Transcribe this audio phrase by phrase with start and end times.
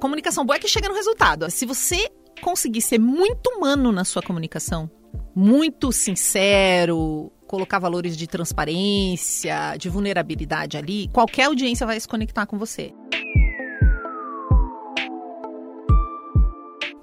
[0.00, 1.50] Comunicação boa é que chega no resultado.
[1.50, 2.08] Se você
[2.40, 4.88] conseguir ser muito humano na sua comunicação,
[5.34, 12.56] muito sincero, colocar valores de transparência, de vulnerabilidade ali, qualquer audiência vai se conectar com
[12.56, 12.92] você.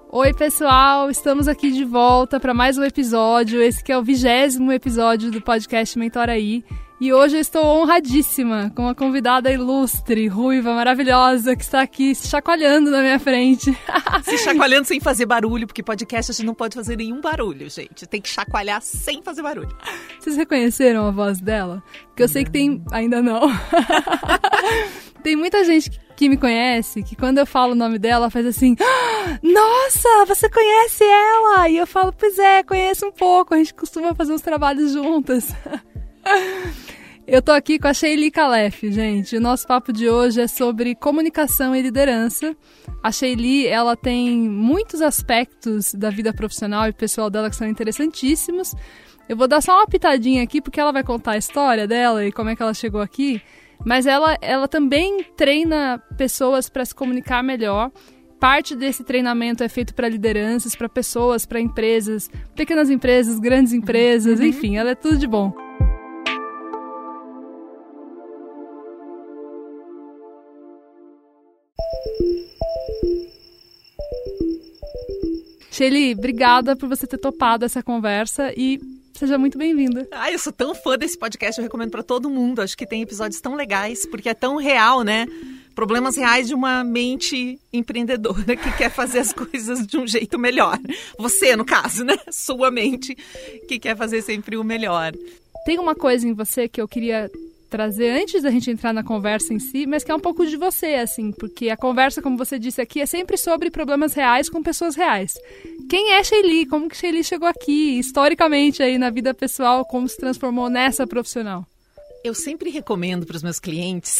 [0.09, 3.61] Oi, pessoal, estamos aqui de volta para mais um episódio.
[3.61, 6.63] Esse que é o vigésimo episódio do podcast Mentor aí.
[6.99, 12.29] E hoje eu estou honradíssima com uma convidada ilustre, ruiva, maravilhosa, que está aqui se
[12.29, 13.77] chacoalhando na minha frente.
[14.23, 18.07] se chacoalhando sem fazer barulho, porque podcast a gente não pode fazer nenhum barulho, gente.
[18.07, 19.75] Tem que chacoalhar sem fazer barulho.
[20.17, 21.83] Vocês reconheceram a voz dela?
[22.07, 22.81] Porque eu sei que tem.
[22.93, 23.41] Ainda não.
[25.21, 28.73] tem muita gente que me conhece que quando eu falo o nome dela faz assim:
[28.79, 31.67] ah, Nossa, você conhece ela?
[31.67, 33.53] E eu falo: Pois é, conheço um pouco.
[33.53, 35.53] A gente costuma fazer uns trabalhos juntas.
[37.27, 39.35] Eu tô aqui com a Sheili Calef, gente.
[39.35, 42.55] O nosso papo de hoje é sobre comunicação e liderança.
[43.01, 48.75] A Sheili, ela tem muitos aspectos da vida profissional e pessoal dela que são interessantíssimos.
[49.27, 52.31] Eu vou dar só uma pitadinha aqui porque ela vai contar a história dela e
[52.31, 53.41] como é que ela chegou aqui.
[53.83, 57.91] Mas ela, ela também treina pessoas para se comunicar melhor.
[58.39, 64.39] Parte desse treinamento é feito para lideranças, para pessoas, para empresas, pequenas empresas, grandes empresas,
[64.39, 64.45] uhum.
[64.45, 65.64] enfim, ela é tudo de bom.
[75.75, 78.79] Shelly, obrigada por você ter topado essa conversa e
[79.13, 80.07] seja muito bem-vinda.
[80.09, 82.61] Ai, eu sou tão fã desse podcast, eu recomendo para todo mundo.
[82.61, 85.27] Acho que tem episódios tão legais, porque é tão real, né?
[85.75, 90.79] Problemas reais de uma mente empreendedora que quer fazer as coisas de um jeito melhor.
[91.19, 92.15] Você, no caso, né?
[92.31, 93.13] Sua mente
[93.67, 95.11] que quer fazer sempre o melhor.
[95.65, 97.29] Tem uma coisa em você que eu queria
[97.69, 100.55] trazer antes da gente entrar na conversa em si, mas que é um pouco de
[100.55, 104.63] você, assim, porque a conversa, como você disse aqui, é sempre sobre problemas reais com
[104.63, 105.33] pessoas reais.
[105.89, 106.65] Quem é Sheili?
[106.65, 107.99] Como que Sheili chegou aqui?
[107.99, 111.65] Historicamente aí na vida pessoal, como se transformou nessa profissional?
[112.23, 114.19] Eu sempre recomendo para os meus clientes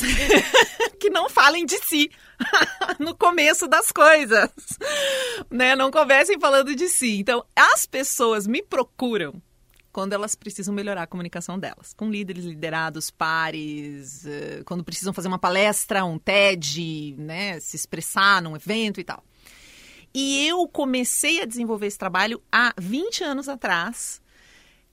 [1.00, 2.12] que não falem de si
[3.00, 4.50] no começo das coisas,
[5.50, 5.76] né?
[5.76, 7.20] Não conversem falando de si.
[7.20, 9.42] Então, as pessoas me procuram
[9.96, 15.30] quando elas precisam melhorar a comunicação delas, com líderes, liderados, pares, eh, quando precisam fazer
[15.30, 19.24] uma palestra, um TED, né, se expressar num evento e tal.
[20.14, 24.22] E eu comecei a desenvolver esse trabalho há 20 anos atrás,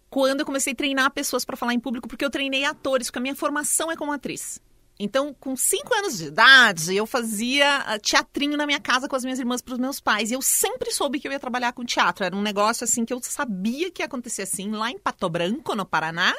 [0.09, 3.19] quando eu comecei a treinar pessoas para falar em público, porque eu treinei atores, porque
[3.19, 4.61] a minha formação é como atriz.
[4.99, 9.25] Então, com cinco anos de idade, eu fazia ah, teatrinho na minha casa com as
[9.25, 10.31] minhas irmãs para os meus pais.
[10.31, 12.25] E eu sempre soube que eu ia trabalhar com teatro.
[12.25, 15.75] Era um negócio assim que eu sabia que ia acontecer assim, lá em Pato Branco,
[15.75, 16.35] no Paraná.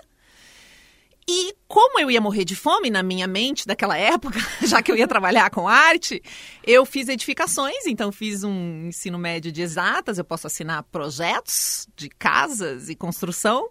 [1.27, 4.95] E como eu ia morrer de fome na minha mente daquela época, já que eu
[4.95, 6.21] ia trabalhar com arte,
[6.63, 12.09] eu fiz edificações, então fiz um ensino médio de exatas, eu posso assinar projetos de
[12.09, 13.69] casas e construção.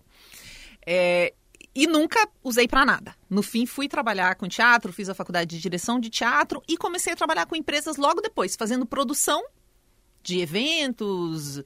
[0.87, 1.33] É,
[1.75, 3.15] e nunca usei para nada.
[3.29, 7.13] No fim, fui trabalhar com teatro, fiz a faculdade de direção de teatro e comecei
[7.13, 9.43] a trabalhar com empresas logo depois, fazendo produção
[10.23, 11.63] de eventos,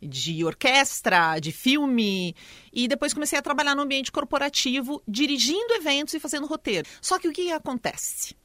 [0.00, 2.34] de orquestra, de filme.
[2.72, 6.88] E depois comecei a trabalhar no ambiente corporativo, dirigindo eventos e fazendo roteiro.
[7.00, 8.36] Só que o que acontece?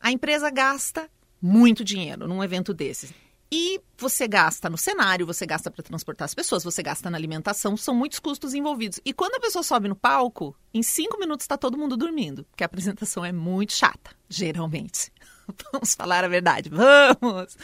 [0.00, 3.12] A empresa gasta muito dinheiro num evento desses.
[3.52, 7.76] E você gasta no cenário, você gasta para transportar as pessoas, você gasta na alimentação,
[7.76, 9.00] são muitos custos envolvidos.
[9.04, 12.62] E quando a pessoa sobe no palco, em cinco minutos está todo mundo dormindo, porque
[12.62, 15.12] a apresentação é muito chata, geralmente.
[15.72, 17.56] Vamos falar a verdade, vamos!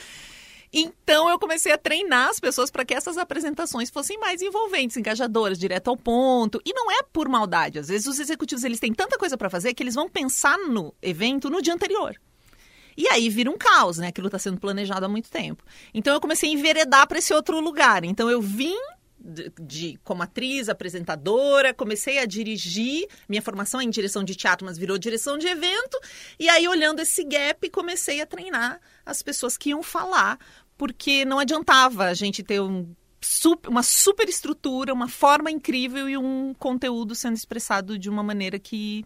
[0.72, 5.58] Então eu comecei a treinar as pessoas para que essas apresentações fossem mais envolventes, engajadoras,
[5.58, 6.60] direto ao ponto.
[6.64, 7.78] E não é por maldade.
[7.78, 10.92] Às vezes os executivos eles têm tanta coisa para fazer que eles vão pensar no
[11.00, 12.16] evento no dia anterior.
[12.96, 14.08] E aí vira um caos, né?
[14.08, 15.62] Aquilo está sendo planejado há muito tempo.
[15.92, 18.04] Então eu comecei a enveredar para esse outro lugar.
[18.04, 18.76] Então eu vim
[19.18, 23.08] de, de, como atriz, apresentadora, comecei a dirigir.
[23.28, 25.98] Minha formação é em direção de teatro, mas virou direção de evento.
[26.38, 30.38] E aí, olhando esse gap, comecei a treinar as pessoas que iam falar,
[30.78, 32.88] porque não adiantava a gente ter um,
[33.66, 39.04] uma super estrutura, uma forma incrível e um conteúdo sendo expressado de uma maneira que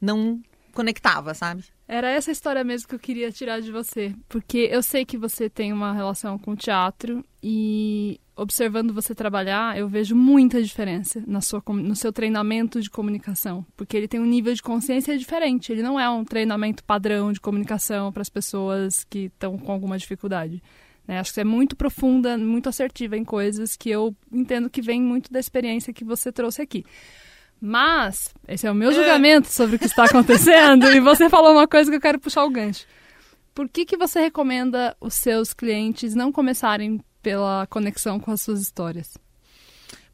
[0.00, 0.40] não
[0.72, 1.64] conectava, sabe?
[1.86, 5.50] Era essa história mesmo que eu queria tirar de você, porque eu sei que você
[5.50, 11.40] tem uma relação com o teatro e observando você trabalhar, eu vejo muita diferença na
[11.42, 15.82] sua, no seu treinamento de comunicação, porque ele tem um nível de consciência diferente, ele
[15.82, 20.62] não é um treinamento padrão de comunicação para as pessoas que estão com alguma dificuldade.
[21.06, 21.20] Né?
[21.20, 25.00] Acho que você é muito profunda, muito assertiva em coisas que eu entendo que vem
[25.00, 26.84] muito da experiência que você trouxe aqui.
[27.66, 31.66] Mas, esse é o meu julgamento sobre o que está acontecendo, e você falou uma
[31.66, 32.84] coisa que eu quero puxar o gancho.
[33.54, 38.60] Por que, que você recomenda os seus clientes não começarem pela conexão com as suas
[38.60, 39.16] histórias?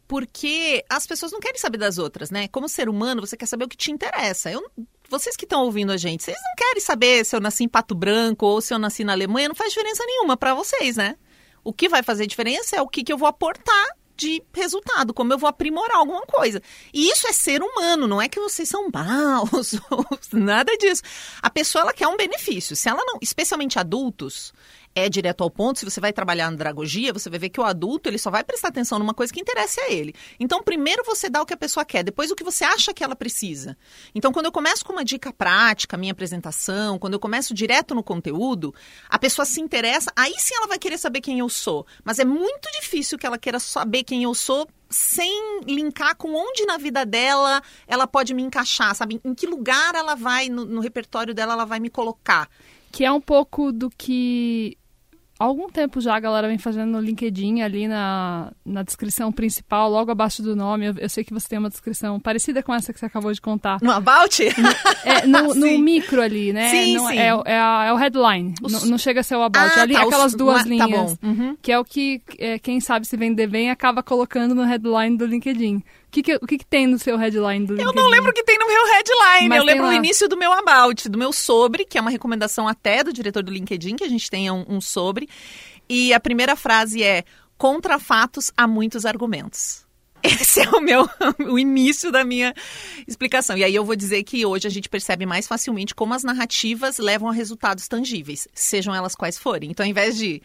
[0.06, 2.46] Porque as pessoas não querem saber das outras, né?
[2.46, 4.48] Como ser humano, você quer saber o que te interessa.
[4.48, 4.70] Eu,
[5.08, 7.96] vocês que estão ouvindo a gente, vocês não querem saber se eu nasci em Pato
[7.96, 11.16] Branco ou se eu nasci na Alemanha, não faz diferença nenhuma para vocês, né?
[11.64, 13.88] O que vai fazer diferença é o que, que eu vou aportar
[14.20, 16.62] de resultado, como eu vou aprimorar alguma coisa.
[16.92, 19.72] E isso é ser humano, não é que vocês são maus,
[20.32, 21.02] nada disso.
[21.40, 22.76] A pessoa ela quer um benefício.
[22.76, 24.52] Se ela não, especialmente adultos,
[24.94, 27.64] é direto ao ponto, se você vai trabalhar na andragogia, você vai ver que o
[27.64, 30.14] adulto ele só vai prestar atenção numa coisa que interessa a ele.
[30.38, 33.04] Então, primeiro você dá o que a pessoa quer, depois o que você acha que
[33.04, 33.76] ela precisa.
[34.14, 38.02] Então, quando eu começo com uma dica prática, minha apresentação, quando eu começo direto no
[38.02, 38.74] conteúdo,
[39.08, 41.86] a pessoa se interessa, aí sim ela vai querer saber quem eu sou.
[42.04, 46.66] Mas é muito difícil que ela queira saber quem eu sou sem linkar com onde
[46.66, 49.20] na vida dela ela pode me encaixar, sabe?
[49.24, 52.48] Em que lugar ela vai, no, no repertório dela, ela vai me colocar.
[52.90, 54.76] Que é um pouco do que
[55.40, 59.90] há algum tempo já a galera vem fazendo no LinkedIn ali na, na descrição principal,
[59.90, 60.88] logo abaixo do nome.
[60.88, 63.40] Eu, eu, sei que você tem uma descrição parecida com essa que você acabou de
[63.40, 63.78] contar.
[63.80, 64.36] No About?
[64.58, 64.68] No,
[65.10, 66.68] é, no, no micro ali, né?
[66.68, 67.18] Sim, não, sim.
[67.18, 68.54] É, é, a, é, o headline.
[68.62, 68.72] Os...
[68.72, 69.78] Não, não, chega a ser o About.
[69.78, 70.34] Ah, ali, tá, aquelas os...
[70.34, 71.16] duas tá linhas.
[71.16, 71.56] Tá uhum.
[71.62, 75.24] Que é o que é, quem sabe se vender bem acaba colocando no headline do
[75.24, 75.82] LinkedIn.
[76.10, 77.88] O que, que, o que, que, tem no seu headline do LinkedIn?
[77.88, 79.48] Eu não lembro o que tem no meu headline.
[79.48, 79.90] Mas eu lembro lá.
[79.90, 83.44] o início do meu about, do meu sobre, que é uma recomendação até do diretor
[83.44, 85.28] do LinkedIn, que a gente tenha um, um sobre.
[85.88, 87.22] E a primeira frase é:
[87.56, 89.86] contra fatos há muitos argumentos.
[90.20, 91.08] Esse é o meu
[91.48, 92.52] o início da minha
[93.06, 93.56] explicação.
[93.56, 96.98] E aí eu vou dizer que hoje a gente percebe mais facilmente como as narrativas
[96.98, 99.70] levam a resultados tangíveis, sejam elas quais forem.
[99.70, 100.42] Então, ao invés de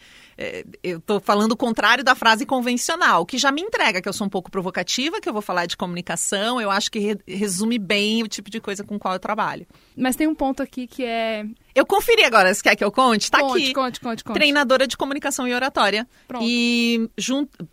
[0.82, 4.26] eu estou falando o contrário da frase convencional, que já me entrega que eu sou
[4.26, 8.22] um pouco provocativa, que eu vou falar de comunicação, eu acho que re resume bem
[8.22, 9.66] o tipo de coisa com qual eu trabalho.
[9.96, 11.44] Mas tem um ponto aqui que é
[11.74, 13.30] eu conferi agora, você quer que eu conte?
[13.30, 13.74] Tá conte, aqui.
[13.74, 14.34] Conte, conte, conte.
[14.34, 16.08] Treinadora de comunicação e oratória.
[16.26, 16.42] Pronto.
[16.42, 17.68] E junto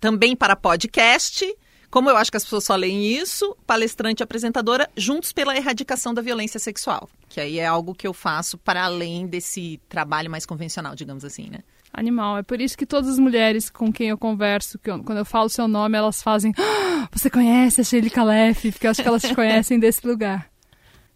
[0.00, 1.44] também para podcast.
[1.90, 6.12] Como eu acho que as pessoas só leem isso, palestrante e apresentadora, juntos pela erradicação
[6.12, 7.08] da violência sexual.
[7.30, 11.48] Que aí é algo que eu faço para além desse trabalho mais convencional, digamos assim,
[11.50, 11.60] né?
[11.92, 12.38] Animal.
[12.38, 15.24] É por isso que todas as mulheres com quem eu converso, que eu, quando eu
[15.24, 16.52] falo seu nome, elas fazem.
[16.58, 18.72] Ah, você conhece a Shelly Calef?
[18.72, 20.50] Porque eu acho que elas te conhecem desse lugar.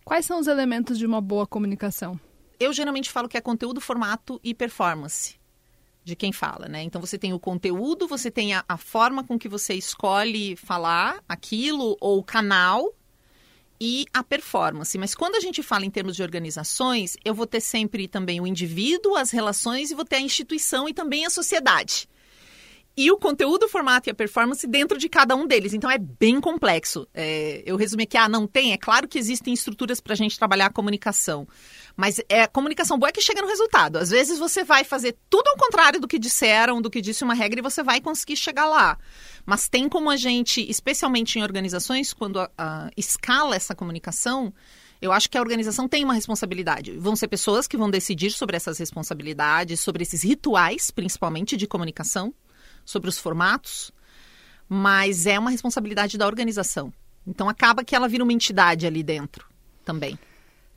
[0.05, 2.19] Quais são os elementos de uma boa comunicação?
[2.59, 5.37] Eu geralmente falo que é conteúdo, formato e performance
[6.05, 6.83] de quem fala, né?
[6.83, 11.23] Então você tem o conteúdo, você tem a, a, forma com que você escolhe falar
[11.29, 12.93] aquilo ou o canal
[13.85, 14.97] e a performance.
[14.97, 18.47] Mas quando a gente fala em termos de organizações, eu vou ter sempre também o
[18.47, 22.09] indivíduo, as relações e vou ter a instituição e também a sociedade
[22.97, 25.73] e o conteúdo, o formato e a performance dentro de cada um deles.
[25.73, 27.09] Então é bem complexo.
[27.15, 28.73] É, eu resumi aqui, ah, não tem.
[28.73, 31.49] É claro que existem estruturas para a gente trabalhar a comunicação.
[31.97, 33.97] Mas é a comunicação boa é que chega no resultado.
[33.97, 37.35] Às vezes você vai fazer tudo ao contrário do que disseram, do que disse uma
[37.35, 38.99] regra, e você vai conseguir chegar lá.
[39.45, 44.53] Mas tem como a gente, especialmente em organizações, quando a, a escala essa comunicação,
[45.01, 46.93] eu acho que a organização tem uma responsabilidade.
[46.99, 52.33] Vão ser pessoas que vão decidir sobre essas responsabilidades, sobre esses rituais, principalmente de comunicação
[52.85, 53.93] sobre os formatos,
[54.69, 56.93] mas é uma responsabilidade da organização.
[57.27, 59.47] Então acaba que ela vira uma entidade ali dentro
[59.85, 60.19] também.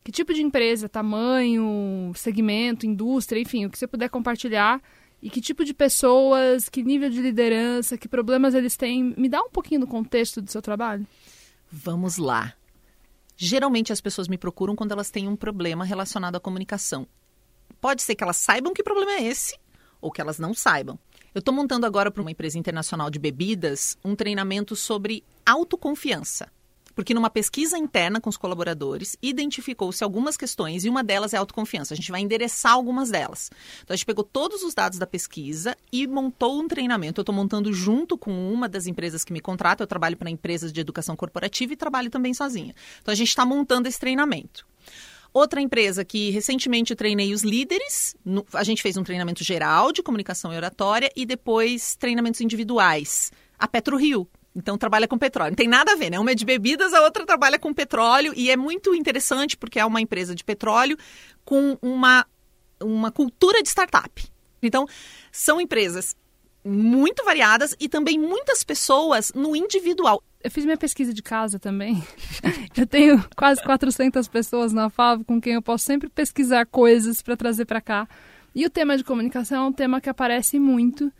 [0.03, 4.79] Que tipo de empresa, tamanho, segmento, indústria, enfim, o que você puder compartilhar
[5.25, 9.41] e que tipo de pessoas, que nível de liderança, que problemas eles têm, me dá
[9.41, 11.03] um pouquinho do contexto do seu trabalho.
[11.67, 12.53] Vamos lá.
[13.35, 17.07] Geralmente as pessoas me procuram quando elas têm um problema relacionado à comunicação.
[17.81, 19.57] Pode ser que elas saibam que problema é esse
[19.99, 20.99] ou que elas não saibam.
[21.33, 26.51] Eu estou montando agora para uma empresa internacional de bebidas um treinamento sobre autoconfiança.
[26.95, 31.93] Porque numa pesquisa interna com os colaboradores, identificou-se algumas questões e uma delas é autoconfiança.
[31.93, 33.51] A gente vai endereçar algumas delas.
[33.83, 37.19] Então a gente pegou todos os dados da pesquisa e montou um treinamento.
[37.19, 39.83] Eu estou montando junto com uma das empresas que me contrata.
[39.83, 42.73] Eu trabalho para empresas de educação corporativa e trabalho também sozinha.
[43.01, 44.65] Então a gente está montando esse treinamento.
[45.35, 48.15] Outra empresa que recentemente treinei os líderes,
[48.53, 53.33] a gente fez um treinamento geral de comunicação e oratória e depois treinamentos individuais.
[53.59, 55.51] A Petro Rio, então trabalha com petróleo.
[55.51, 56.19] Não tem nada a ver, né?
[56.19, 59.85] Uma é de bebidas, a outra trabalha com petróleo e é muito interessante porque é
[59.85, 60.97] uma empresa de petróleo
[61.43, 62.25] com uma,
[62.81, 64.23] uma cultura de startup.
[64.61, 64.87] Então,
[65.31, 66.15] são empresas
[66.63, 70.23] muito variadas e também muitas pessoas no individual.
[70.43, 72.03] Eu fiz minha pesquisa de casa também.
[72.75, 77.37] eu tenho quase 400 pessoas na FAV com quem eu posso sempre pesquisar coisas para
[77.37, 78.07] trazer para cá.
[78.53, 81.11] E o tema de comunicação é um tema que aparece muito.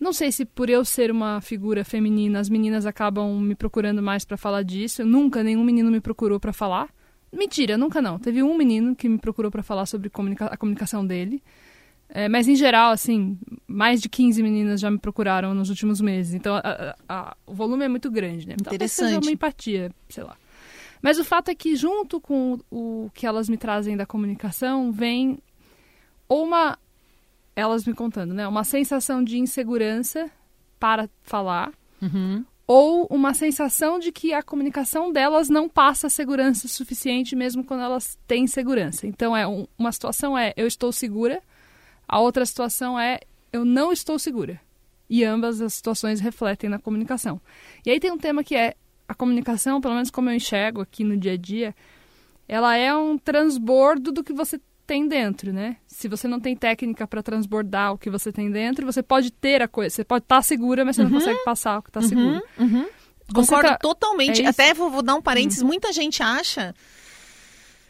[0.00, 4.24] Não sei se por eu ser uma figura feminina, as meninas acabam me procurando mais
[4.24, 5.04] para falar disso.
[5.04, 6.88] Nunca nenhum menino me procurou para falar.
[7.32, 8.18] Mentira, nunca não.
[8.18, 11.42] Teve um menino que me procurou para falar sobre comunica a comunicação dele.
[12.08, 16.32] É, mas em geral, assim, mais de 15 meninas já me procuraram nos últimos meses.
[16.32, 18.54] Então a, a, o volume é muito grande, né?
[18.54, 18.64] Interessante.
[18.64, 20.36] Talvez seja uma empatia, sei lá.
[21.02, 25.38] Mas o fato é que junto com o que elas me trazem da comunicação, vem
[26.28, 26.78] ou uma
[27.58, 28.46] elas me contando, né?
[28.46, 30.30] Uma sensação de insegurança
[30.78, 32.44] para falar, Uhum.
[32.66, 38.16] ou uma sensação de que a comunicação delas não passa segurança suficiente mesmo quando elas
[38.28, 39.06] têm segurança.
[39.08, 41.42] Então é um- uma situação é eu estou segura,
[42.06, 43.18] a outra situação é
[43.52, 44.60] eu não estou segura.
[45.10, 47.40] E ambas as situações refletem na comunicação.
[47.84, 48.74] E aí tem um tema que é
[49.08, 51.74] a comunicação, pelo menos como eu enxergo aqui no dia a dia,
[52.46, 55.76] ela é um transbordo do que você tem dentro, né?
[55.86, 59.60] Se você não tem técnica para transbordar o que você tem dentro, você pode ter
[59.60, 62.42] a coisa, você pode estar segura, mas você não consegue passar o que está seguro.
[62.58, 62.86] Uhum.
[63.28, 64.42] Você Concordo tá- totalmente.
[64.42, 64.46] é?
[64.48, 65.62] Até vou, vou dar um parênteses.
[65.62, 66.74] Muita gente acha.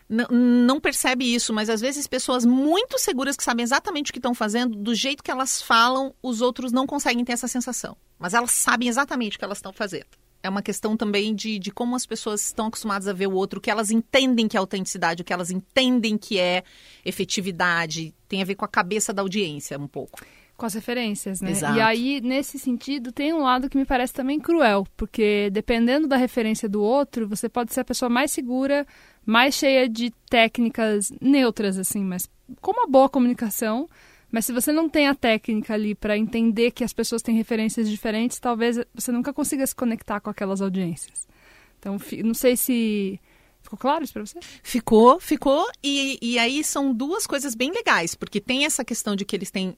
[0.09, 4.35] Não percebe isso, mas às vezes pessoas muito seguras que sabem exatamente o que estão
[4.35, 7.97] fazendo, do jeito que elas falam, os outros não conseguem ter essa sensação.
[8.19, 10.07] Mas elas sabem exatamente o que elas estão fazendo.
[10.43, 13.59] É uma questão também de, de como as pessoas estão acostumadas a ver o outro,
[13.59, 16.63] o que elas entendem que é autenticidade, o que elas entendem que é
[17.05, 18.15] efetividade.
[18.29, 20.21] Tem a ver com a cabeça da audiência um pouco.
[20.57, 21.53] Com as referências, né?
[21.53, 21.77] Exato.
[21.77, 26.17] E aí, nesse sentido, tem um lado que me parece também cruel, porque dependendo da
[26.17, 28.85] referência do outro, você pode ser a pessoa mais segura,
[29.25, 32.29] mais cheia de técnicas neutras, assim, mas
[32.61, 33.89] com uma boa comunicação.
[34.31, 37.89] Mas se você não tem a técnica ali para entender que as pessoas têm referências
[37.89, 41.27] diferentes, talvez você nunca consiga se conectar com aquelas audiências.
[41.79, 43.21] Então, não sei se.
[43.63, 44.39] Ficou claro isso pra você?
[44.63, 45.67] Ficou, ficou.
[45.83, 49.51] E, e aí são duas coisas bem legais, porque tem essa questão de que eles
[49.51, 49.77] têm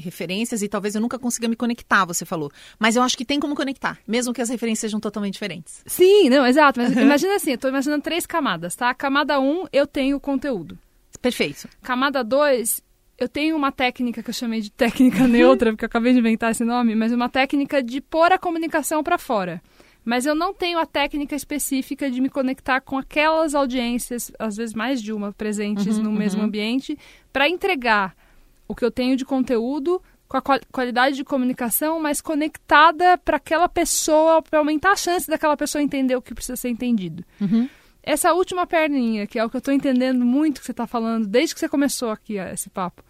[0.00, 2.50] referências e talvez eu nunca consiga me conectar, você falou.
[2.78, 5.82] Mas eu acho que tem como conectar, mesmo que as referências sejam totalmente diferentes.
[5.86, 6.80] Sim, não, exato.
[6.80, 8.94] Mas imagina assim, eu tô imaginando três camadas, tá?
[8.94, 10.78] Camada 1, um, eu tenho o conteúdo.
[11.20, 11.68] Perfeito.
[11.82, 12.82] Camada 2,
[13.18, 16.52] eu tenho uma técnica que eu chamei de técnica neutra, porque eu acabei de inventar
[16.52, 19.60] esse nome, mas uma técnica de pôr a comunicação para fora.
[20.04, 24.74] Mas eu não tenho a técnica específica de me conectar com aquelas audiências, às vezes
[24.74, 26.96] mais de uma, presentes no mesmo ambiente,
[27.32, 28.16] para entregar
[28.66, 33.36] o que eu tenho de conteúdo com a qual- qualidade de comunicação, mas conectada para
[33.38, 37.24] aquela pessoa, para aumentar a chance daquela pessoa entender o que precisa ser entendido.
[38.02, 41.26] Essa última perninha, que é o que eu estou entendendo muito que você está falando,
[41.26, 43.02] desde que você começou aqui esse papo.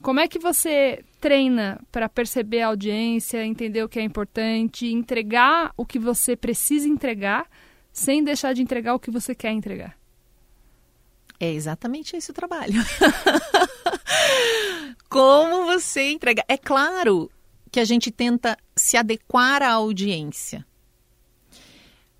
[0.00, 5.72] Como é que você treina para perceber a audiência, entender o que é importante, entregar
[5.76, 7.46] o que você precisa entregar,
[7.92, 9.98] sem deixar de entregar o que você quer entregar?
[11.40, 12.80] É exatamente esse o trabalho.
[15.08, 16.44] Como você entrega.
[16.48, 17.30] É claro
[17.70, 20.66] que a gente tenta se adequar à audiência.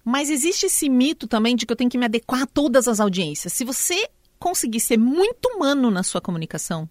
[0.05, 2.99] Mas existe esse mito também de que eu tenho que me adequar a todas as
[2.99, 3.53] audiências.
[3.53, 4.09] Se você
[4.39, 6.89] conseguir ser muito humano na sua comunicação,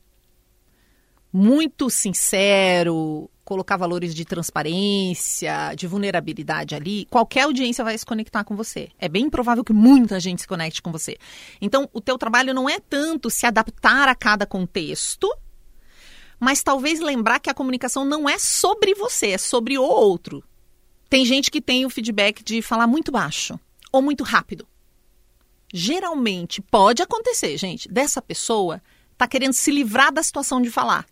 [1.38, 8.56] muito sincero, colocar valores de transparência, de vulnerabilidade ali, qualquer audiência vai se conectar com
[8.56, 8.90] você.
[8.98, 11.16] É bem provável que muita gente se conecte com você.
[11.62, 15.32] Então, o teu trabalho não é tanto se adaptar a cada contexto,
[16.40, 20.44] mas talvez lembrar que a comunicação não é sobre você, é sobre o outro.
[21.08, 23.60] Tem gente que tem o feedback de falar muito baixo
[23.92, 24.68] ou muito rápido.
[25.72, 28.82] Geralmente pode acontecer, gente, dessa pessoa
[29.16, 31.06] tá querendo se livrar da situação de falar.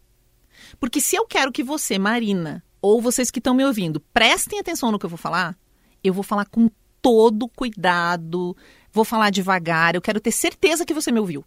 [0.79, 4.91] Porque se eu quero que você, Marina, ou vocês que estão me ouvindo, prestem atenção
[4.91, 5.57] no que eu vou falar,
[6.03, 6.69] eu vou falar com
[7.01, 8.55] todo cuidado,
[8.91, 11.43] vou falar devagar, eu quero ter certeza que você me ouviu.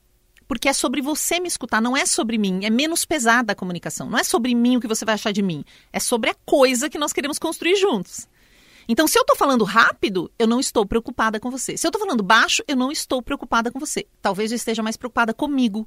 [0.49, 2.65] Porque é sobre você me escutar, não é sobre mim.
[2.65, 4.09] É menos pesada a comunicação.
[4.09, 5.63] Não é sobre mim o que você vai achar de mim.
[5.93, 8.27] É sobre a coisa que nós queremos construir juntos.
[8.89, 11.77] Então, se eu estou falando rápido, eu não estou preocupada com você.
[11.77, 14.07] Se eu estou falando baixo, eu não estou preocupada com você.
[14.23, 15.87] Talvez eu esteja mais preocupada comigo,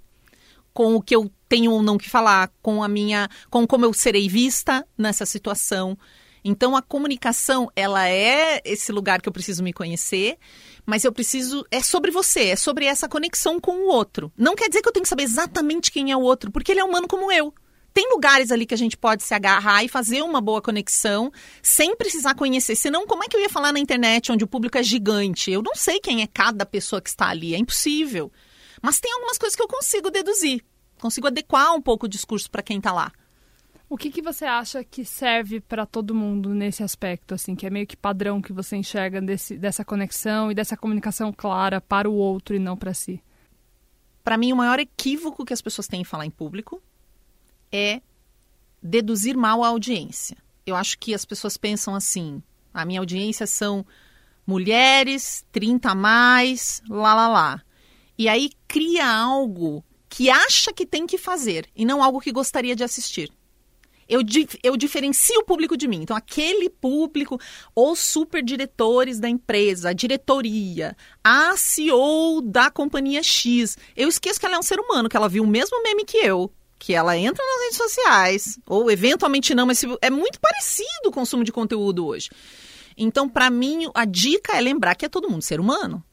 [0.74, 3.94] com o que eu tenho ou não que falar, com a minha, com como eu
[3.94, 5.98] serei vista nessa situação.
[6.44, 10.38] Então a comunicação, ela é esse lugar que eu preciso me conhecer,
[10.86, 14.32] mas eu preciso é sobre você, é sobre essa conexão com o outro.
[14.38, 16.80] Não quer dizer que eu tenho que saber exatamente quem é o outro, porque ele
[16.80, 17.54] é humano como eu.
[17.94, 21.96] Tem lugares ali que a gente pode se agarrar e fazer uma boa conexão sem
[21.96, 22.75] precisar conhecer.
[22.75, 25.51] Senão, como é que eu ia falar na internet onde o público é gigante?
[25.51, 28.32] Eu não sei quem é cada pessoa que está ali, é impossível.
[28.82, 30.64] Mas tem algumas coisas que eu consigo deduzir.
[31.00, 33.12] Consigo adequar um pouco o discurso para quem está lá.
[33.90, 37.70] O que, que você acha que serve para todo mundo nesse aspecto, assim, que é
[37.70, 42.14] meio que padrão que você enxerga desse, dessa conexão e dessa comunicação clara para o
[42.14, 43.22] outro e não para si?
[44.24, 46.82] Para mim, o maior equívoco que as pessoas têm em falar em público
[47.72, 48.02] é
[48.82, 50.38] deduzir mal a audiência.
[50.66, 52.42] Eu acho que as pessoas pensam assim:
[52.74, 53.86] a minha audiência são
[54.46, 57.62] mulheres, 30 a mais, lá lá lá.
[58.22, 62.75] E aí cria algo que acha que tem que fazer e não algo que gostaria
[62.75, 63.32] de assistir.
[64.08, 64.22] Eu,
[64.62, 66.04] eu diferencio o público de mim.
[66.04, 67.40] Então, aquele público,
[67.75, 73.75] os super diretores da empresa, a diretoria, a CEO da companhia X.
[73.98, 76.18] Eu esqueço que ela é um ser humano, que ela viu o mesmo meme que
[76.18, 81.12] eu, que ela entra nas redes sociais, ou eventualmente não, mas é muito parecido o
[81.12, 82.30] consumo de conteúdo hoje.
[82.96, 86.06] Então, para mim, a dica é lembrar que é todo mundo ser humano.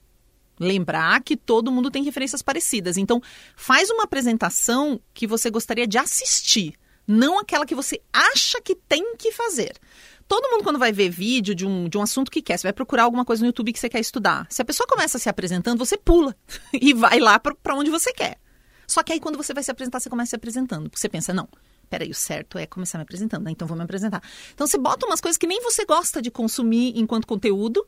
[0.58, 2.96] Lembrar que todo mundo tem referências parecidas.
[2.96, 3.22] Então,
[3.56, 6.74] faz uma apresentação que você gostaria de assistir,
[7.06, 9.76] não aquela que você acha que tem que fazer.
[10.26, 12.72] Todo mundo, quando vai ver vídeo de um, de um assunto que quer, você vai
[12.72, 14.46] procurar alguma coisa no YouTube que você quer estudar.
[14.50, 16.36] Se a pessoa começa se apresentando, você pula
[16.72, 18.36] e vai lá para onde você quer.
[18.86, 20.90] Só que aí, quando você vai se apresentar, você começa se apresentando.
[20.90, 21.48] Porque você pensa, não,
[21.88, 23.50] peraí, o certo é começar me apresentando, né?
[23.50, 24.22] então vou me apresentar.
[24.52, 27.86] Então você bota umas coisas que nem você gosta de consumir enquanto conteúdo,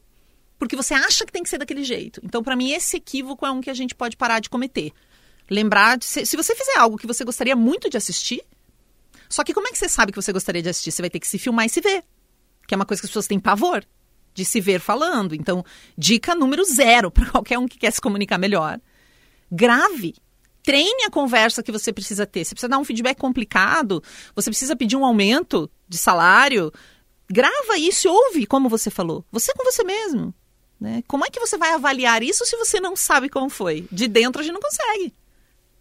[0.60, 2.20] porque você acha que tem que ser daquele jeito.
[2.22, 4.92] Então, para mim, esse equívoco é um que a gente pode parar de cometer.
[5.50, 8.42] Lembrar, de, se, você fizer algo que você gostaria muito de assistir,
[9.26, 10.92] só que como é que você sabe que você gostaria de assistir?
[10.92, 12.04] Você vai ter que se filmar e se ver.
[12.68, 13.82] Que é uma coisa que as pessoas têm pavor
[14.34, 15.34] de se ver falando.
[15.34, 15.64] Então,
[15.96, 18.78] dica número zero para qualquer um que quer se comunicar melhor.
[19.50, 20.14] Grave.
[20.62, 22.44] Treine a conversa que você precisa ter.
[22.44, 24.02] Você precisa dar um feedback complicado,
[24.36, 26.70] você precisa pedir um aumento de salário.
[27.30, 29.24] Grava isso e ouve como você falou.
[29.32, 30.34] Você com você mesmo.
[30.80, 31.04] Né?
[31.06, 33.86] Como é que você vai avaliar isso se você não sabe como foi?
[33.92, 35.12] De dentro a gente não consegue.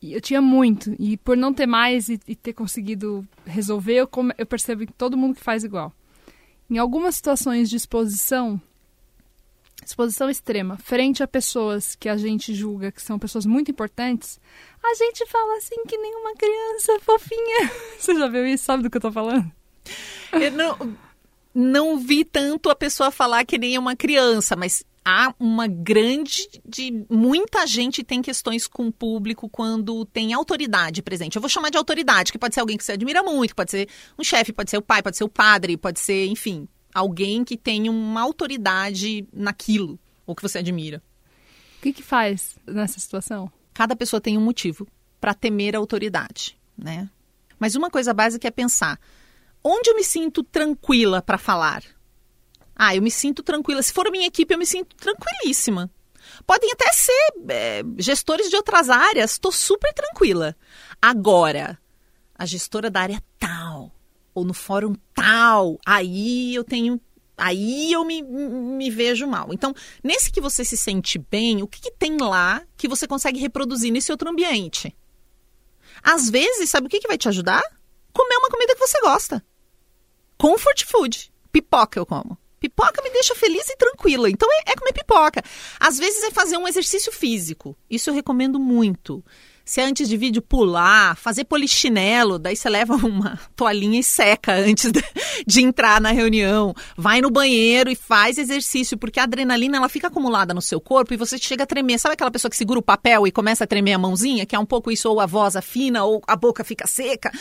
[0.01, 4.46] Eu tinha muito, e por não ter mais e, e ter conseguido resolver, eu, eu
[4.46, 5.94] percebo que todo mundo que faz igual.
[6.70, 8.62] Em algumas situações de exposição,
[9.86, 14.39] exposição extrema, frente a pessoas que a gente julga que são pessoas muito importantes,
[14.82, 17.72] a gente fala assim que nem uma criança fofinha.
[18.00, 18.63] Você já viu isso?
[18.63, 19.51] Sabe do que eu tô falando?
[20.32, 20.98] Eu não,
[21.53, 27.06] não vi tanto a pessoa falar que nem uma criança, mas há uma grande de
[27.10, 31.36] muita gente tem questões com o público quando tem autoridade presente.
[31.36, 33.89] Eu vou chamar de autoridade, que pode ser alguém que você admira muito, pode ser
[34.17, 37.58] um chefe, pode ser o pai, pode ser o padre, pode ser, enfim, alguém que
[37.58, 41.02] tem uma autoridade naquilo ou que você admira.
[41.80, 43.52] O que, que faz nessa situação?
[43.74, 44.88] Cada pessoa tem um motivo
[45.19, 47.10] para temer a autoridade, né?
[47.58, 49.00] Mas uma coisa básica é pensar:
[49.63, 51.84] onde eu me sinto tranquila para falar?
[52.82, 53.84] Ah, eu me sinto tranquila.
[53.84, 55.92] Se for minha equipe, eu me sinto tranquilíssima.
[56.48, 60.56] Podem até ser é, gestores de outras áreas, estou super tranquila.
[61.02, 61.78] Agora,
[62.34, 63.92] a gestora da área tal,
[64.34, 67.02] ou no fórum tal, aí eu tenho.
[67.38, 69.50] Aí eu me, me vejo mal.
[69.52, 73.42] Então, nesse que você se sente bem, o que, que tem lá que você consegue
[73.42, 74.96] reproduzir nesse outro ambiente?
[76.02, 77.62] Às vezes, sabe o que, que vai te ajudar?
[78.13, 79.44] Comer uma comida que você gosta.
[80.38, 81.30] Comfort food.
[81.52, 82.38] Pipoca eu como.
[82.60, 84.30] Pipoca me deixa feliz e tranquila.
[84.30, 85.43] Então é, é, comer pipoca.
[85.80, 87.76] Às vezes é fazer um exercício físico.
[87.89, 89.24] Isso eu recomendo muito
[89.69, 94.91] se antes de vídeo pular, fazer polichinelo, daí você leva uma toalhinha e seca antes
[95.45, 100.08] de, entrar na reunião, vai no banheiro e faz exercício, porque a adrenalina ela fica
[100.08, 101.99] acumulada no seu corpo e você chega a tremer.
[101.99, 104.60] Sabe aquela pessoa que segura o papel e começa a tremer a mãozinha, que é
[104.60, 107.32] um pouco isso, ou a voz afina, ou a boca fica seca?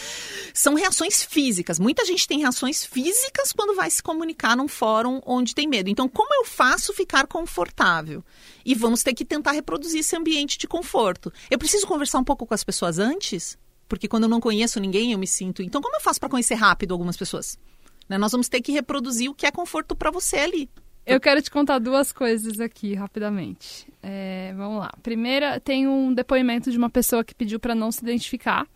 [0.53, 1.79] São reações físicas.
[1.79, 5.89] Muita gente tem reações físicas quando vai se comunicar num fórum onde tem medo.
[5.89, 8.23] Então, como eu faço ficar confortável?
[8.69, 11.33] E vamos ter que tentar reproduzir esse ambiente de conforto.
[11.51, 13.57] Eu preciso conversar um pouco com as pessoas antes,
[13.89, 15.63] porque quando eu não conheço ninguém, eu me sinto.
[15.63, 17.59] Então, como eu faço para conhecer rápido algumas pessoas?
[18.07, 18.19] Né?
[18.19, 20.69] Nós vamos ter que reproduzir o que é conforto para você ali.
[21.07, 23.91] Eu quero te contar duas coisas aqui, rapidamente.
[24.03, 24.93] É, vamos lá.
[25.03, 28.69] Primeira, tem um depoimento de uma pessoa que pediu para não se identificar,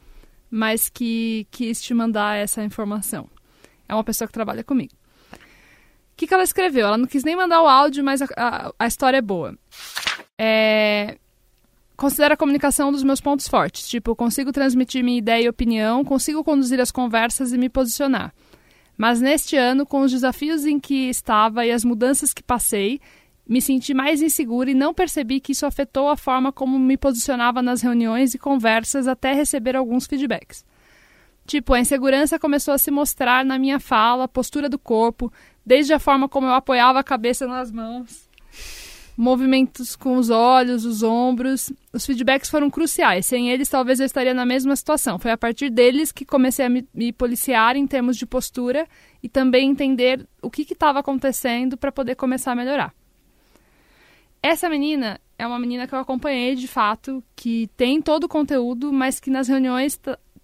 [0.50, 3.28] mas que quis te mandar essa informação.
[3.86, 4.94] É uma pessoa que trabalha comigo
[6.22, 6.86] que, que ela escreveu?
[6.86, 9.56] Ela não quis nem mandar o áudio, mas a, a, a história é boa.
[10.38, 11.18] É,
[11.96, 13.88] considero a comunicação um dos meus pontos fortes.
[13.88, 18.34] Tipo, consigo transmitir minha ideia e opinião, consigo conduzir as conversas e me posicionar.
[18.96, 23.00] Mas neste ano, com os desafios em que estava e as mudanças que passei,
[23.48, 27.60] me senti mais insegura e não percebi que isso afetou a forma como me posicionava
[27.60, 30.64] nas reuniões e conversas até receber alguns feedbacks.
[31.44, 35.32] Tipo, a insegurança começou a se mostrar na minha fala, postura do corpo,
[35.66, 38.28] desde a forma como eu apoiava a cabeça nas mãos,
[39.16, 41.72] movimentos com os olhos, os ombros.
[41.92, 43.26] Os feedbacks foram cruciais.
[43.26, 45.18] Sem eles, talvez eu estaria na mesma situação.
[45.18, 48.86] Foi a partir deles que comecei a me, me policiar em termos de postura
[49.22, 52.94] e também entender o que estava acontecendo para poder começar a melhorar.
[54.42, 58.92] Essa menina é uma menina que eu acompanhei de fato, que tem todo o conteúdo,
[58.92, 60.00] mas que nas reuniões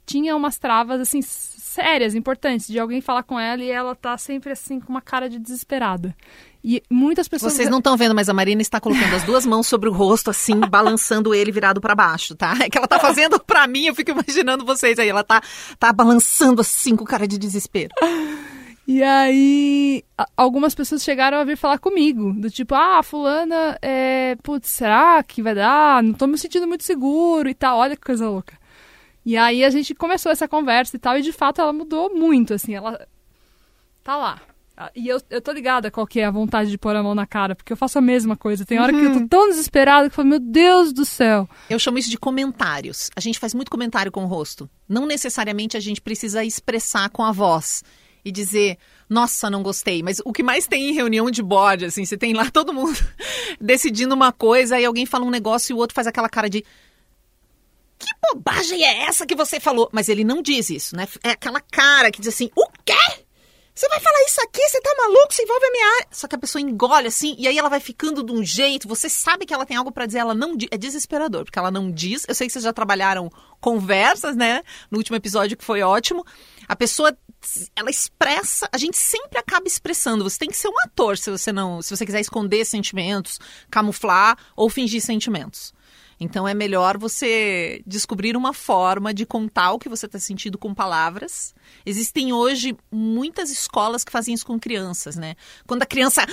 [0.07, 1.21] tinha umas travas assim
[1.69, 5.29] sérias, importantes, de alguém falar com ela e ela tá sempre assim com uma cara
[5.29, 6.15] de desesperada.
[6.63, 7.53] E muitas pessoas.
[7.53, 10.31] Vocês não estão vendo, mas a Marina está colocando as duas mãos sobre o rosto,
[10.31, 12.55] assim, balançando ele virado para baixo, tá?
[12.61, 15.09] É que ela tá fazendo para mim, eu fico imaginando vocês aí.
[15.09, 15.41] Ela tá,
[15.79, 17.95] tá balançando assim, com cara de desespero.
[18.87, 20.03] E aí,
[20.35, 25.43] algumas pessoas chegaram a vir falar comigo, do tipo, ah, fulana, é, putz, será que
[25.43, 26.03] vai dar?
[26.03, 28.58] Não tô me sentindo muito seguro e tal, olha que coisa louca.
[29.29, 32.55] E aí a gente começou essa conversa e tal, e de fato ela mudou muito,
[32.55, 33.07] assim, ela
[34.03, 34.41] tá lá.
[34.97, 37.27] E eu, eu tô ligada qual que é a vontade de pôr a mão na
[37.27, 38.65] cara, porque eu faço a mesma coisa.
[38.65, 38.99] Tem hora uhum.
[38.99, 39.29] que eu tô uhum.
[39.29, 41.47] tão desesperada que eu falo, meu Deus do céu.
[41.69, 43.11] Eu chamo isso de comentários.
[43.15, 44.67] A gente faz muito comentário com o rosto.
[44.89, 47.85] Não necessariamente a gente precisa expressar com a voz
[48.25, 48.79] e dizer,
[49.11, 50.03] nossa, não gostei.
[50.03, 52.99] Mas o que mais tem em reunião de board, assim, você tem lá todo mundo
[53.61, 56.65] decidindo uma coisa, e alguém fala um negócio e o outro faz aquela cara de
[57.99, 59.89] que bobagem é essa que você falou?
[59.93, 61.09] Mas ele não diz isso, né?
[61.23, 62.95] É aquela cara que diz assim: o quê?
[63.79, 64.61] Você vai falar isso aqui?
[64.69, 65.33] Você tá maluco?
[65.33, 66.09] Você envolve a minha área.
[66.11, 68.89] Só que a pessoa engole assim, e aí ela vai ficando de um jeito.
[68.89, 70.69] Você sabe que ela tem algo para dizer, ela não diz.
[70.73, 72.25] É desesperador, porque ela não diz.
[72.27, 73.31] Eu sei que vocês já trabalharam
[73.61, 74.65] conversas, né?
[74.91, 76.27] No último episódio, que foi ótimo.
[76.67, 77.17] A pessoa,
[77.77, 78.69] ela expressa.
[78.73, 80.29] A gente sempre acaba expressando.
[80.29, 81.81] Você tem que ser um ator se você não.
[81.81, 83.39] Se você quiser esconder sentimentos,
[83.71, 85.73] camuflar ou fingir sentimentos.
[86.21, 90.75] Então é melhor você descobrir uma forma de contar o que você está sentindo com
[90.75, 91.55] palavras.
[91.87, 95.37] Existem hoje muitas escolas que fazem isso com crianças, né?
[95.67, 96.27] Quando a criança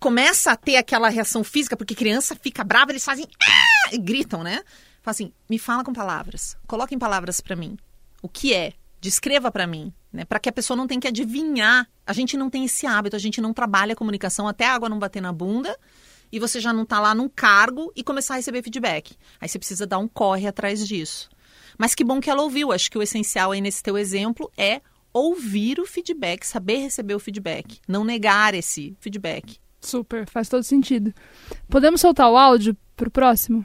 [0.00, 3.94] começa a ter aquela reação física, porque criança fica brava, eles fazem ah!
[3.94, 4.62] e gritam, né?
[5.02, 7.76] Fala assim, me fala com palavras, coloque em palavras para mim.
[8.22, 8.72] O que é?
[9.00, 10.24] Descreva para mim, né?
[10.24, 11.86] Para que a pessoa não tenha que adivinhar.
[12.06, 14.88] A gente não tem esse hábito, a gente não trabalha a comunicação até a água
[14.88, 15.76] não bater na bunda
[16.30, 19.16] e você já não está lá num cargo e começar a receber feedback.
[19.40, 21.28] Aí você precisa dar um corre atrás disso.
[21.78, 22.72] Mas que bom que ela ouviu.
[22.72, 24.80] Acho que o essencial aí nesse teu exemplo é
[25.12, 29.58] ouvir o feedback, saber receber o feedback, não negar esse feedback.
[29.80, 31.14] Super, faz todo sentido.
[31.68, 33.64] Podemos soltar o áudio para o próximo?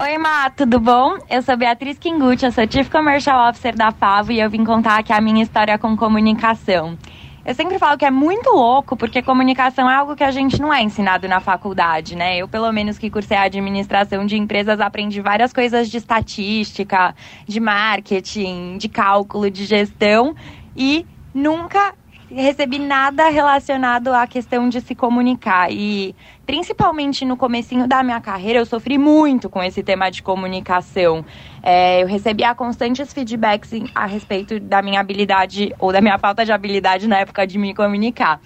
[0.00, 1.16] Oi, Má, tudo bom?
[1.30, 4.98] Eu sou Beatriz Kinguchi, eu sou Chief Commercial Officer da Favo e eu vim contar
[4.98, 6.98] aqui a minha história com comunicação.
[7.46, 10.72] Eu sempre falo que é muito louco, porque comunicação é algo que a gente não
[10.72, 12.38] é ensinado na faculdade, né?
[12.38, 17.14] Eu, pelo menos que cursei administração de empresas, aprendi várias coisas de estatística,
[17.46, 20.34] de marketing, de cálculo, de gestão
[20.74, 21.92] e nunca
[22.30, 25.70] recebi nada relacionado à questão de se comunicar.
[25.70, 26.14] E
[26.46, 31.24] principalmente no comecinho da minha carreira, eu sofri muito com esse tema de comunicação.
[31.62, 36.52] É, eu recebia constantes feedbacks a respeito da minha habilidade ou da minha falta de
[36.52, 38.40] habilidade na época de me comunicar.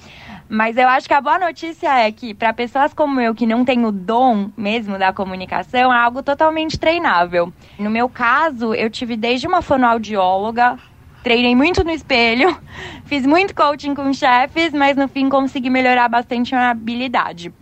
[0.48, 3.66] Mas eu acho que a boa notícia é que, para pessoas como eu, que não
[3.66, 7.52] têm o dom mesmo da comunicação, é algo totalmente treinável.
[7.78, 10.78] No meu caso, eu tive desde uma fonoaudióloga,
[11.22, 12.56] treinei muito no espelho,
[13.04, 17.52] fiz muito coaching com chefes, mas no fim consegui melhorar bastante a minha habilidade.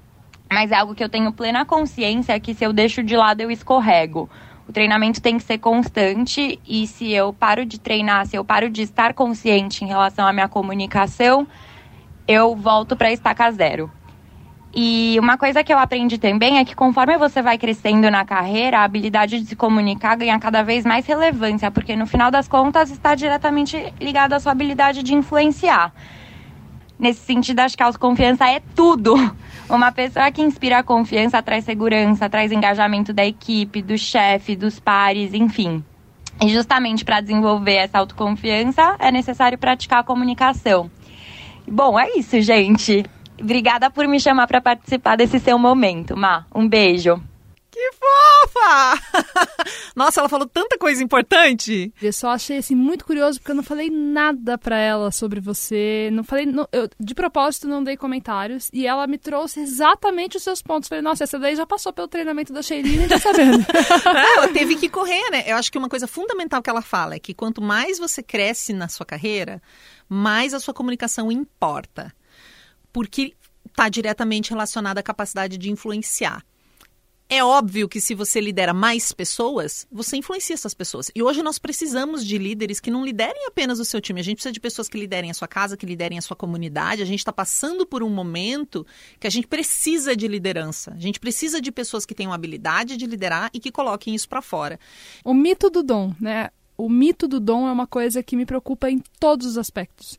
[0.50, 3.50] Mas é algo que eu tenho plena consciência que se eu deixo de lado eu
[3.50, 4.30] escorrego.
[4.68, 8.68] O treinamento tem que ser constante e se eu paro de treinar, se eu paro
[8.68, 11.46] de estar consciente em relação à minha comunicação,
[12.26, 13.90] eu volto para estaca zero.
[14.78, 18.80] E uma coisa que eu aprendi também é que conforme você vai crescendo na carreira,
[18.80, 22.90] a habilidade de se comunicar ganha cada vez mais relevância, porque no final das contas
[22.90, 25.94] está diretamente ligado à sua habilidade de influenciar.
[26.98, 29.14] Nesse sentido, acho que a autoconfiança é tudo.
[29.66, 35.32] Uma pessoa que inspira confiança traz segurança, traz engajamento da equipe, do chefe, dos pares,
[35.32, 35.82] enfim.
[36.38, 40.90] E justamente para desenvolver essa autoconfiança é necessário praticar a comunicação.
[41.66, 43.06] Bom, é isso, gente.
[43.40, 46.46] Obrigada por me chamar para participar desse seu momento, Má.
[46.54, 47.20] Um beijo.
[47.76, 48.98] Que fofa!
[49.94, 51.92] Nossa, ela falou tanta coisa importante.
[52.00, 56.08] Eu só achei assim muito curioso porque eu não falei nada para ela sobre você.
[56.10, 60.42] Não falei, não, eu, de propósito não dei comentários e ela me trouxe exatamente os
[60.42, 60.88] seus pontos.
[60.88, 63.58] Falei, nossa, essa daí já passou pelo treinamento da Sheilene, tá sabendo.
[63.68, 65.44] é, ela teve que correr, né?
[65.46, 68.72] Eu acho que uma coisa fundamental que ela fala é que quanto mais você cresce
[68.72, 69.60] na sua carreira,
[70.08, 72.10] mais a sua comunicação importa.
[72.96, 73.34] Porque
[73.68, 76.42] está diretamente relacionada à capacidade de influenciar.
[77.28, 81.10] É óbvio que se você lidera mais pessoas, você influencia essas pessoas.
[81.14, 84.18] E hoje nós precisamos de líderes que não liderem apenas o seu time.
[84.18, 87.02] A gente precisa de pessoas que liderem a sua casa, que liderem a sua comunidade.
[87.02, 88.86] A gente está passando por um momento
[89.20, 90.94] que a gente precisa de liderança.
[90.94, 94.40] A gente precisa de pessoas que tenham habilidade de liderar e que coloquem isso para
[94.40, 94.80] fora.
[95.22, 96.48] O mito do dom, né?
[96.78, 100.18] O mito do dom é uma coisa que me preocupa em todos os aspectos.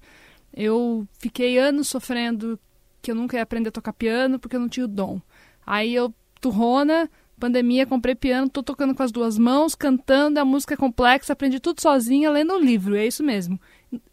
[0.53, 2.59] Eu fiquei anos sofrendo
[3.01, 5.21] que eu nunca ia aprender a tocar piano porque eu não tinha o dom.
[5.65, 10.73] Aí eu turrona, Pandemia, comprei piano, tô tocando com as duas mãos, cantando, a música
[10.73, 13.61] é complexa, aprendi tudo sozinha, lendo o livro, é isso mesmo.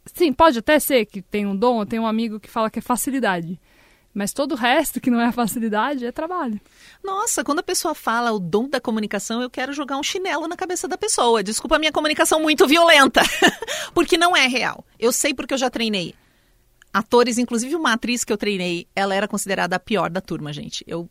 [0.05, 2.83] Sim, pode até ser que tem um dom, tem um amigo que fala que é
[2.83, 3.59] facilidade.
[4.13, 6.61] Mas todo o resto que não é facilidade é trabalho.
[7.03, 10.55] Nossa, quando a pessoa fala o dom da comunicação, eu quero jogar um chinelo na
[10.55, 11.43] cabeça da pessoa.
[11.43, 13.23] Desculpa a minha comunicação muito violenta,
[13.95, 14.85] porque não é real.
[15.01, 16.15] Eu sei porque eu já treinei
[16.95, 20.85] atores, inclusive uma atriz que eu treinei, ela era considerada a pior da turma, gente.
[20.87, 21.11] Eu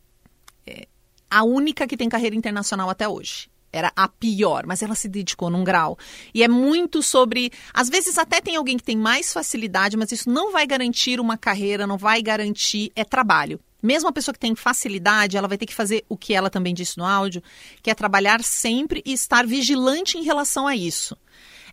[0.65, 0.87] é,
[1.29, 5.49] a única que tem carreira internacional até hoje era a pior, mas ela se dedicou
[5.49, 5.97] num grau.
[6.33, 7.51] E é muito sobre.
[7.73, 11.35] Às vezes até tem alguém que tem mais facilidade, mas isso não vai garantir uma
[11.37, 12.91] carreira, não vai garantir.
[12.95, 13.59] É trabalho.
[13.81, 16.73] Mesmo a pessoa que tem facilidade, ela vai ter que fazer o que ela também
[16.73, 17.43] disse no áudio,
[17.81, 21.17] que é trabalhar sempre e estar vigilante em relação a isso.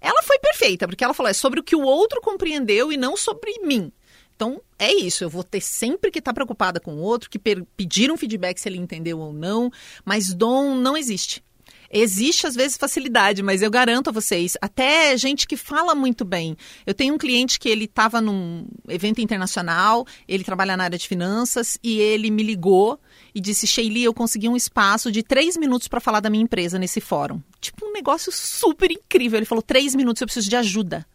[0.00, 3.16] Ela foi perfeita, porque ela falou: é sobre o que o outro compreendeu e não
[3.16, 3.92] sobre mim.
[4.40, 5.22] Então, é isso.
[5.22, 8.70] Eu vou ter sempre que estar preocupada com o outro, que pedir um feedback se
[8.70, 9.70] ele entendeu ou não,
[10.02, 11.44] mas dom não existe.
[11.92, 16.56] Existe, às vezes, facilidade, mas eu garanto a vocês, até gente que fala muito bem.
[16.86, 21.06] Eu tenho um cliente que ele estava num evento internacional, ele trabalha na área de
[21.06, 22.98] finanças, e ele me ligou
[23.34, 26.78] e disse, Sheili, eu consegui um espaço de três minutos para falar da minha empresa
[26.78, 27.42] nesse fórum.
[27.60, 29.38] Tipo, um negócio super incrível.
[29.38, 31.06] Ele falou, três minutos, eu preciso de ajuda.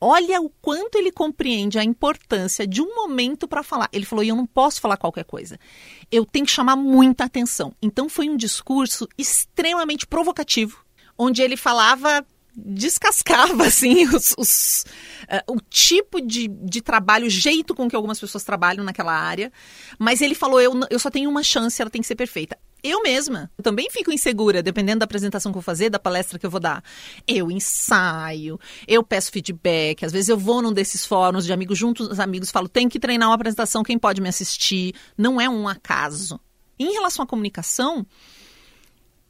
[0.00, 3.88] Olha o quanto ele compreende a importância de um momento para falar.
[3.92, 5.58] Ele falou: e eu não posso falar qualquer coisa.
[6.10, 7.74] Eu tenho que chamar muita atenção.
[7.80, 10.84] Então foi um discurso extremamente provocativo,
[11.16, 12.24] onde ele falava
[12.56, 14.84] descascava assim os, os
[15.24, 19.52] uh, o tipo de, de trabalho, o jeito com que algumas pessoas trabalham naquela área.
[19.98, 22.58] Mas ele falou: eu, eu só tenho uma chance, ela tem que ser perfeita.
[22.82, 26.38] Eu mesma eu também fico insegura, dependendo da apresentação que eu vou fazer, da palestra
[26.38, 26.84] que eu vou dar.
[27.26, 32.08] Eu ensaio, eu peço feedback, às vezes eu vou num desses fóruns de amigos juntos,
[32.08, 34.94] os amigos falo, tem que treinar uma apresentação, quem pode me assistir?
[35.16, 36.38] Não é um acaso.
[36.78, 38.04] Em relação à comunicação,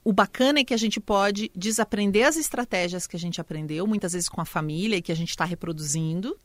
[0.04, 4.12] o bacana é que a gente pode desaprender as estratégias que a gente aprendeu, muitas
[4.12, 6.36] vezes com a família e que a gente está reproduzindo,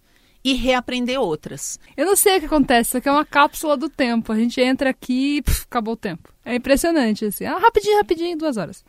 [0.41, 1.77] e reaprender outras.
[1.97, 4.31] Eu não sei o que acontece, isso aqui é uma cápsula do tempo.
[4.31, 6.33] A gente entra aqui e acabou o tempo.
[6.45, 7.45] É impressionante, assim.
[7.45, 8.85] Ah, rapidinho, rapidinho, duas horas.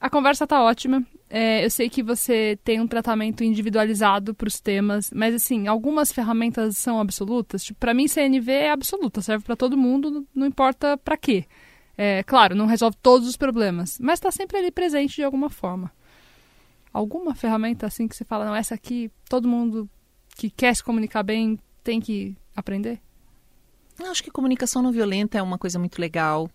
[0.00, 1.06] A conversa tá ótima.
[1.28, 6.10] É, eu sei que você tem um tratamento individualizado para os temas, mas assim, algumas
[6.10, 7.62] ferramentas são absolutas.
[7.62, 11.44] Tipo, para mim, CNV é absoluta, serve para todo mundo, não importa para quê.
[12.02, 15.92] É, claro, não resolve todos os problemas, mas está sempre ali presente de alguma forma.
[16.90, 19.86] Alguma ferramenta assim que você fala, não, essa aqui todo mundo
[20.34, 23.02] que quer se comunicar bem tem que aprender?
[23.98, 26.50] Eu acho que comunicação não violenta é uma coisa muito legal.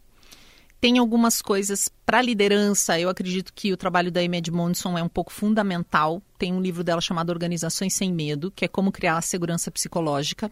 [0.82, 3.00] Tem algumas coisas para liderança.
[3.00, 6.24] Eu acredito que o trabalho da Amy Edmondson é um pouco fundamental.
[6.40, 10.50] Tem um livro dela chamado Organizações Sem Medo, que é como criar a segurança psicológica.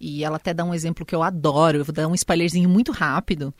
[0.00, 2.92] E ela até dá um exemplo que eu adoro, eu vou dar um spoilerzinho muito
[2.92, 3.54] rápido,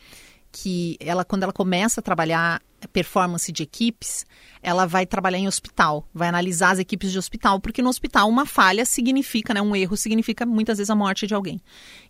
[0.52, 4.24] que ela quando ela começa a trabalhar performance de equipes,
[4.62, 8.46] ela vai trabalhar em hospital, vai analisar as equipes de hospital, porque no hospital uma
[8.46, 11.60] falha significa, né, um erro significa muitas vezes a morte de alguém.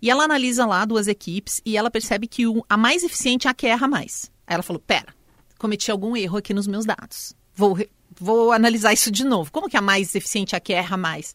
[0.01, 3.51] E ela analisa lá duas equipes e ela percebe que o, a mais eficiente é
[3.51, 4.31] a que erra mais.
[4.47, 5.15] Aí ela falou: "Pera,
[5.59, 7.35] cometi algum erro aqui nos meus dados.
[7.55, 7.79] Vou
[8.19, 9.51] vou analisar isso de novo.
[9.53, 11.35] Como que a mais eficiente é a que erra mais?"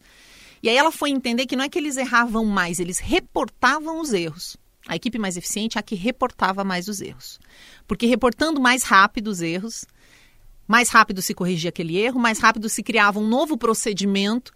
[0.62, 4.12] E aí ela foi entender que não é que eles erravam mais, eles reportavam os
[4.12, 4.56] erros.
[4.86, 7.40] A equipe mais eficiente é a que reportava mais os erros.
[7.86, 9.84] Porque reportando mais rápido os erros,
[10.66, 14.52] mais rápido se corrigia aquele erro, mais rápido se criava um novo procedimento.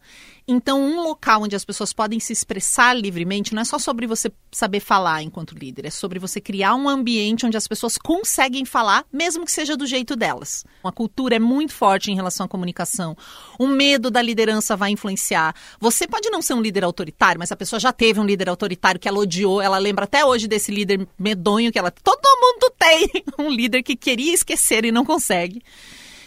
[0.49, 4.31] Então, um local onde as pessoas podem se expressar livremente não é só sobre você
[4.53, 9.05] saber falar enquanto líder, é sobre você criar um ambiente onde as pessoas conseguem falar,
[9.13, 10.65] mesmo que seja do jeito delas.
[10.85, 13.17] Uma cultura é muito forte em relação à comunicação.
[13.59, 15.53] O medo da liderança vai influenciar.
[15.81, 19.01] Você pode não ser um líder autoritário, mas a pessoa já teve um líder autoritário
[19.01, 21.91] que ela odiou, ela lembra até hoje desse líder medonho que ela.
[21.91, 25.61] Todo mundo tem um líder que queria esquecer e não consegue.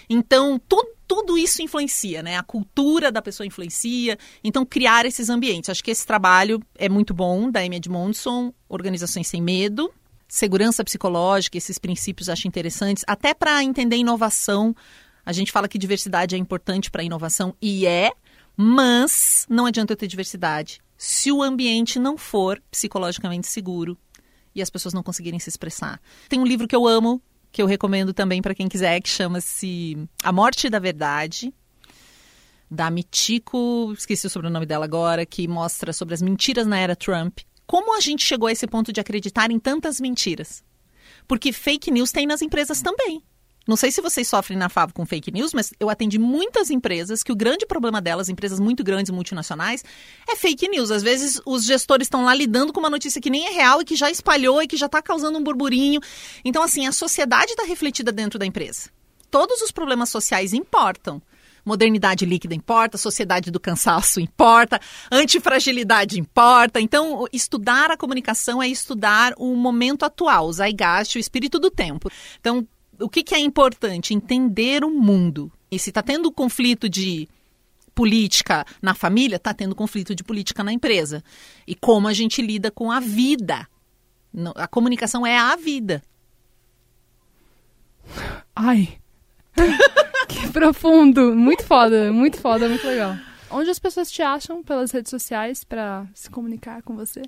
[0.09, 2.37] Então, tudo, tudo isso influencia, né?
[2.37, 4.15] A cultura da pessoa influencia.
[4.43, 5.67] Então, criar esses ambientes.
[5.67, 9.91] Acho que esse trabalho é muito bom da Amy Edmondson, Organizações Sem Medo.
[10.27, 13.03] Segurança psicológica, esses princípios acho interessantes.
[13.07, 14.75] Até para entender inovação.
[15.25, 18.11] A gente fala que diversidade é importante para a inovação, e é,
[18.55, 23.97] mas não adianta eu ter diversidade se o ambiente não for psicologicamente seguro
[24.53, 25.99] e as pessoas não conseguirem se expressar.
[26.27, 29.97] Tem um livro que eu amo, que eu recomendo também para quem quiser, que chama-se
[30.23, 31.53] A Morte da Verdade,
[32.69, 37.39] da Mitico, esqueci o sobrenome dela agora, que mostra sobre as mentiras na era Trump.
[37.65, 40.63] Como a gente chegou a esse ponto de acreditar em tantas mentiras?
[41.27, 43.23] Porque fake news tem nas empresas também.
[43.69, 47.21] Não sei se vocês sofrem na Favo com fake news, mas eu atendi muitas empresas
[47.21, 49.83] que o grande problema delas, empresas muito grandes, multinacionais,
[50.27, 50.89] é fake news.
[50.89, 53.85] Às vezes os gestores estão lá lidando com uma notícia que nem é real e
[53.85, 56.01] que já espalhou e que já está causando um burburinho.
[56.43, 58.89] Então, assim, a sociedade está refletida dentro da empresa.
[59.29, 61.21] Todos os problemas sociais importam.
[61.63, 66.81] Modernidade líquida importa, sociedade do cansaço importa, antifragilidade importa.
[66.81, 72.09] Então, estudar a comunicação é estudar o momento atual, o zeitgeist, o espírito do tempo.
[72.39, 72.67] Então,
[72.99, 74.13] o que, que é importante?
[74.13, 75.51] Entender o mundo.
[75.71, 77.27] E se está tendo conflito de
[77.93, 81.23] política na família, está tendo conflito de política na empresa.
[81.67, 83.67] E como a gente lida com a vida.
[84.55, 86.01] A comunicação é a vida.
[88.55, 88.99] Ai.
[90.27, 91.35] que profundo.
[91.35, 93.15] Muito foda, muito foda, muito legal.
[93.51, 97.23] Onde as pessoas te acham pelas redes sociais para se comunicar com você?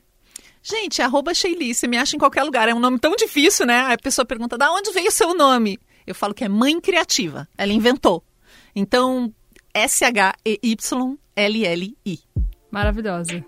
[0.64, 2.70] Gente, arroba Sheili, você me acha em qualquer lugar.
[2.70, 3.94] É um nome tão difícil, né?
[3.94, 5.80] A pessoa pergunta, da onde veio o seu nome?
[6.06, 7.48] Eu falo que é mãe criativa.
[7.58, 8.24] Ela inventou.
[8.76, 9.34] Então,
[9.74, 10.30] S-H-E-Y-L-L-I.
[12.70, 13.44] Maravilhosa.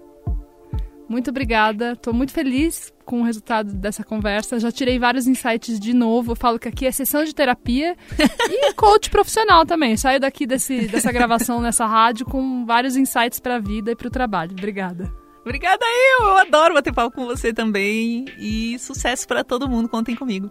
[1.08, 1.92] Muito obrigada.
[1.92, 4.60] Estou muito feliz com o resultado dessa conversa.
[4.60, 6.32] Já tirei vários insights de novo.
[6.32, 7.96] Eu falo que aqui é sessão de terapia
[8.50, 9.96] e coach profissional também.
[9.98, 14.08] Saio daqui desse, dessa gravação nessa rádio com vários insights para a vida e para
[14.08, 14.54] o trabalho.
[14.54, 15.23] Obrigada.
[15.44, 16.26] Obrigada eu.
[16.28, 18.26] Eu adoro bater papo com você também.
[18.40, 19.90] E sucesso para todo mundo.
[19.90, 20.50] Contem comigo.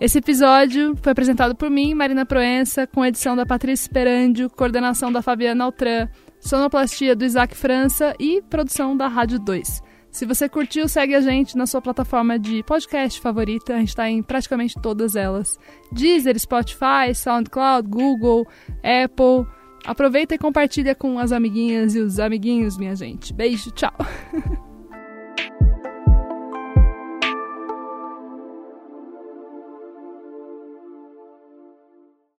[0.00, 5.20] Esse episódio foi apresentado por mim, Marina Proença, com edição da Patrícia Esperandio, coordenação da
[5.20, 6.08] Fabiana Altran,
[6.38, 9.82] sonoplastia do Isaac França e produção da Rádio 2.
[10.10, 13.74] Se você curtiu, segue a gente na sua plataforma de podcast favorita.
[13.74, 15.58] A gente está em praticamente todas elas:
[15.92, 18.46] Deezer, Spotify, SoundCloud, Google,
[18.82, 19.46] Apple.
[19.88, 23.32] Aproveita e compartilha com as amiguinhas e os amiguinhos, minha gente.
[23.32, 23.94] Beijo, tchau!